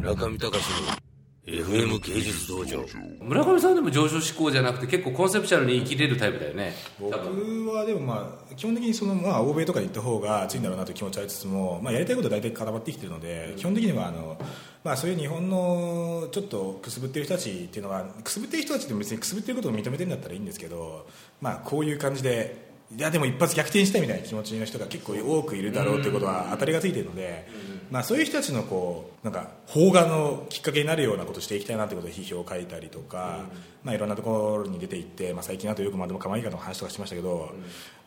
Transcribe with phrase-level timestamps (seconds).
[0.00, 0.54] 村上隆の
[1.44, 2.82] FM 芸術道場。
[3.20, 6.72] 村上さんでも上昇志向じゃなくて結構コンセプチュアルに生きれるタイプだよね。
[6.98, 7.12] 僕
[7.68, 14.38] はでもまあ基本的にそのまあ欧米とかに行った方が熱いんだろうなという気持ちはありつつも、まあ、やりたいことは大体固まってきてるので、基本的にはあの、
[14.82, 21.06] まあ、そういう日本のちょっとくすぶってる人たちっていうのはくすぶってる人たちでも別にくすぶってることを認めてるんだったらいいんですけど、
[21.42, 27.46] まあ、こういう感じでいやでも一発逆転したいみたいな気持ちの人が結構多くいるだろうということは当たりがついているので、
[27.88, 33.44] まあ、そういう人たちのこうなんか邦画のきっかけになるようなことをしていきたいなということで批評を書いたりとか、
[33.84, 37.52] まあ、いろんなところに出ていって、まあ、最近だとよくまあでも可愛いかの話とかしましたけど、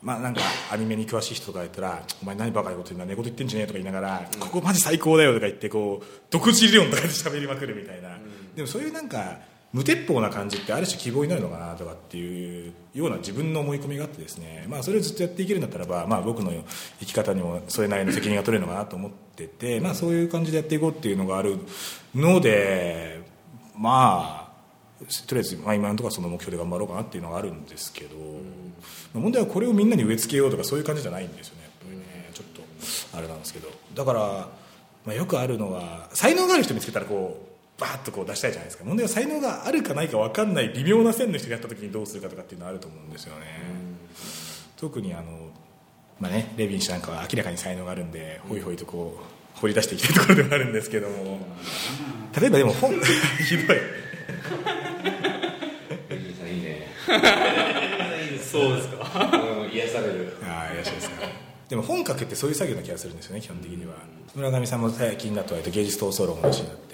[0.00, 8.16] まあ、なんかアニメに詳しい人とか言ったら「お前何バカなこと言うんだ猫と言ってんじゃねえ」とか言いながら「ここマジ最高だよ」とか言ってこう独自理論とかで喋りまくるみたいな、
[8.54, 9.38] でもそういうなんか
[9.72, 16.52] 無鉄砲な感じってある種希望になるのかなとかっていうような自分の思い込みがあってですね、まあ、それをずっとやっていけるんだったらば、まあ、僕の
[17.00, 21.58] 生き方にもそれなりの責任が取れるのかなと思ってて、まあ、そういう感じでやっていこうっていうのがある
[22.14, 23.20] ので
[23.76, 24.48] まあ
[25.26, 28.16] とりあえず、まあ、今のところはその目標で頑張ろうかなっていうのがあるんですけど、
[29.14, 31.62] まあ問題はこれをみんなに植え付けようとかそういう感じじゃないんですよね。
[31.62, 32.46] やっぱりねちょっ
[33.12, 33.68] とあれなんですけど。
[33.94, 34.48] だから、
[35.06, 37.47] まあ、よくあるのは才能がある人見つけたらこう
[37.78, 38.84] バーッとこう出したいじゃないですか。
[38.84, 43.46] 問題は才能があるかないか分かんない微妙な線の人がやった時にどうするかとかっていうのはあると思うんですよね。
[44.76, 45.50] 特にあの、
[46.20, 49.20] まあね、レヴィン氏なんかは明らかに才能があるんでホイホイとこ
[49.56, 51.38] う掘り出していきたいところではあるんですけども。
[52.40, 53.76] 例えばでも本ひどい。
[56.50, 56.88] いいね。
[58.42, 59.04] そうですか。
[59.72, 60.36] 癒される。
[60.44, 61.14] ああいらっしゃいですね。
[61.68, 63.94] でも本書くってそういう作業な気がするんですよね基本的には。
[64.34, 66.87] 村上さんも最近だと割と芸術闘争論の話になって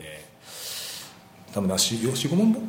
[1.55, 2.69] 多分な45万本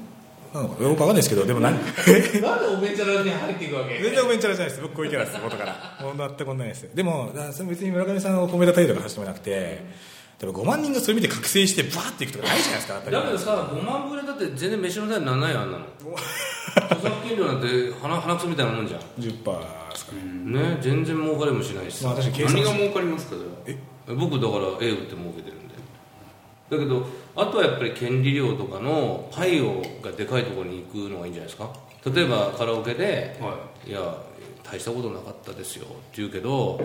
[0.53, 4.01] なのかよく分かんないですけどでも何 なんでおべんちゃらに入っていくわけ？
[4.01, 4.81] 全然お弁当じゃないです。
[4.81, 5.39] 僕こういうキャラです。
[5.43, 5.97] 元から。
[6.01, 6.87] もう全くこんないです。
[6.93, 7.31] でも
[7.67, 9.83] 別に村上さんを褒めたたりとか話してもなくて
[10.39, 15.85] 多分5万人がそれ見て覚醒してバーっていくとかないじゃないですかだけどさ5万ぶれだって全然飯の代にならないよあんなの。
[16.75, 17.67] 著作権料なんて
[18.01, 19.01] 鼻鼻くそみたいなもんじゃん。
[19.01, 20.11] 10%ですか
[20.45, 21.97] ね、ね全然儲かりもしないし。
[21.97, 23.75] さまあ確かに計算し何が儲かりますかじゃ
[24.11, 25.64] あ僕だから絵売って儲けてるんで
[26.69, 27.05] だけど
[27.35, 31.69] あとはやっぱり権利料とかのパイをがでかいところに行くのがいいんじゃないですか？
[32.11, 33.91] 例えばカラオケではい。
[33.91, 34.17] や
[34.63, 36.81] 大したことなかったですよって言うけど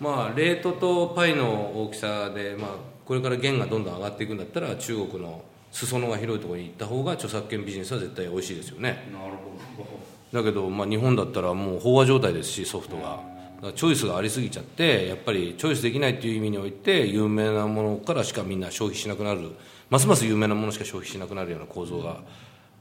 [0.00, 2.70] まあレートとパイの大きさで、まあ、
[3.04, 9.06] これから弦がどんどん上がっていくんだったら中国の裾野が広いところに行った方が著作権ビジネスは絶対美味しいですよね。
[9.08, 9.34] いなる
[9.76, 9.86] ほ
[10.32, 13.20] だけど、まあ、日本だったらもう飽和状態ですしソフトが
[13.62, 19.52] チョイスがありすぎちゃってやっぱりチョイスできないっていう意味において有名なものからしかみんな消費しなくなる。
[19.90, 22.20] ますます有名なものしか消費しなくなるような構造が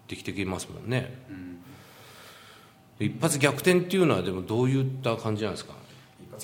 [0.07, 1.17] できてきますもんね、
[2.99, 5.73] 一発逆転っていうのはでもどういった感じなんですか？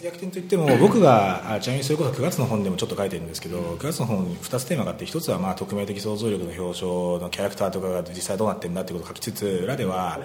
[0.01, 10.19] 逆転といっても僕があちなみにそれこそ9月の本でもちょっと書いてるんですけど9月の本に2つテーマがあって1つはまあ匿名的想像力の表彰のキャラクターとかが実際どうなってるんだってことを書きつつ裏では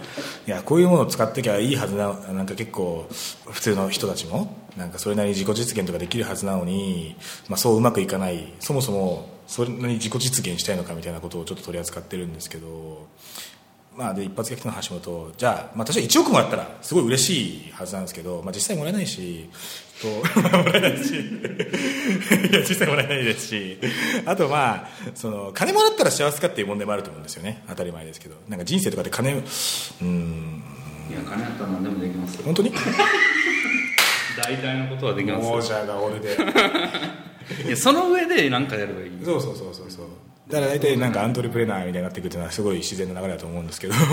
[0.46, 7.16] いやこういうものを使ってきゃいいはずななんか結構普通の人たちもなんかそれなりに自己実現とかできるはずなのに、
[7.48, 13.06] まあ、そううまくいかないそもそもそれなりに自己実現したいのかみたいなことをちょっと取り扱ってるんですけど
[13.96, 19.50] まあ、で一発逆転の話もとじゃあ、まあ、確かに1億もらったらすごい嬉しいはずなんですけど、まあ、実際もらえないし
[20.00, 20.06] と
[20.40, 21.12] もらえないし。
[21.14, 23.78] いや実際もらえないですし。
[24.24, 27.62] あとまあその金もらったら幸せかっていう問題もあると思うんですよね。
[27.68, 28.36] 当たり前ですけど。
[28.48, 30.62] なんか人生とかで金うん。
[31.10, 32.42] いや金あったら何でもできますよ。
[32.46, 32.72] 本当に？
[34.42, 35.50] 大体のことはできますよ。
[35.50, 36.36] もうじゃが俺で。
[37.66, 39.10] いやその上で何かやればいい。
[39.24, 40.06] そうそうそうそうそう
[40.50, 43.94] だから大体なんかアントレプレナーみたいになっていくっていうのはすごい自然な流れだと思うんですけど。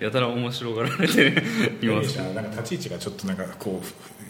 [0.00, 1.28] やたら面白がられて
[1.80, 2.16] います。
[2.16, 3.82] なんか立ち位置がちょっとなんかこ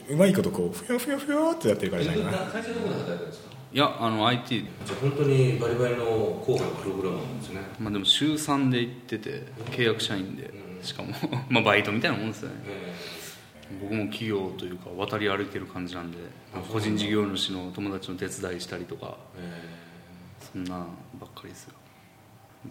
[0.09, 2.39] ううまいことこうふよふよふよってやってるからじゃないかな。
[2.47, 7.61] 会社どこで働いてるんですかいやあの IT じゃあ本当にバリバリの広報プログラマーなんですね。
[7.81, 9.43] まあでも週3で行ってて
[9.73, 10.65] 契約社員で。
[10.85, 11.15] しかも
[11.49, 12.55] まあバイトみたいなもんですよね
[13.81, 16.19] 僕も企業というか渡り歩いてる感じなんで
[16.73, 19.17] 個人事業主の友達の手伝いしたりとか
[20.53, 20.87] そんな
[21.19, 21.73] ばっかりですよ。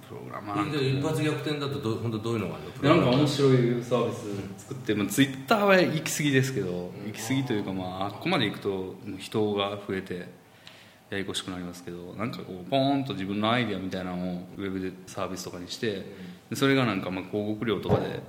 [0.09, 0.56] プログラマー。
[0.56, 2.95] なんて一発逆転だとどう本当どういうのがあるの？
[2.95, 4.15] なんか面白いサービ
[4.57, 10.27] ス作って、まあ、ツイッターは行き過ぎですけど行き過ぎというか、まあ、あっこまで行くともう人が増えて
[11.12, 16.06] ややこしくなりますけどなんかこうポーンと自分のアイデアみたいなのをウェブでサービスとかにして
[16.50, 18.19] でそれがなんかまあ広告料とかで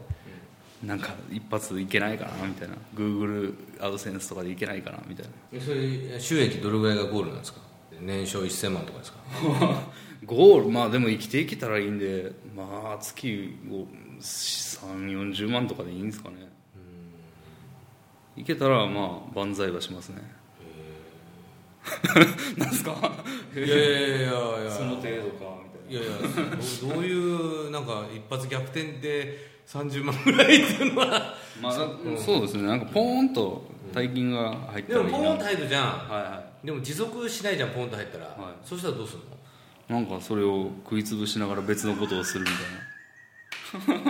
[0.87, 2.75] なんか一発いけないかなみたいな。
[2.95, 5.33] Google アドセンスとかでいけないかなみたいな。
[5.53, 7.61] えそれ収益どれぐらいがゴールなんですか？
[8.01, 9.19] 年商1000万とかですか？
[10.27, 13.29] ゴールまあでも生きていけたらいいんでまあ月
[13.69, 16.49] 3 4 0万とかでいいんですかね。
[18.37, 20.23] いけたらまあ万歳はしますね。
[22.57, 23.13] なんですか？
[23.55, 24.71] いやいやいやいや。
[24.71, 25.59] その程度か
[25.91, 26.07] みたいな。
[26.07, 31.35] いやいやどどういうなんか一発逆転で30万ぐらいっていうのは。
[31.61, 32.63] まあ、そうですね。
[32.65, 35.19] なんかポーンと大金が入ったでらいいな。
[35.19, 35.85] もポーンと入るじゃん。
[35.85, 38.37] はいはでも持続しないじゃんポーンと入ったら、はい。
[38.65, 39.21] そしたらどうする
[39.89, 39.99] の？
[40.01, 42.51] いなんかそれを食いつぶしながら別のことをするみ
[43.87, 44.01] たい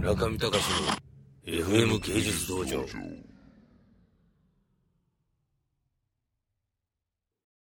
[0.00, 0.12] な。
[0.14, 0.60] 中見隆の
[1.46, 2.84] FM 芸術道場